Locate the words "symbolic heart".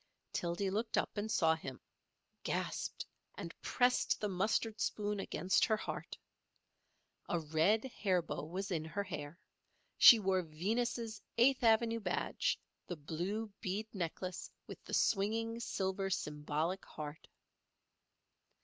16.09-17.27